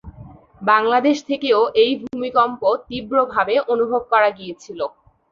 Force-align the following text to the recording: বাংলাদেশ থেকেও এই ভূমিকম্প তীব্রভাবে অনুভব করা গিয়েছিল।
বাংলাদেশ 0.61 1.17
থেকেও 1.29 1.59
এই 1.83 1.91
ভূমিকম্প 2.03 2.61
তীব্রভাবে 2.87 3.55
অনুভব 3.73 4.01
করা 4.11 4.29
গিয়েছিল। 4.37 4.79